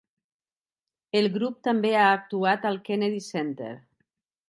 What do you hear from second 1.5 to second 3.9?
també ha actuat al Kennedy Center.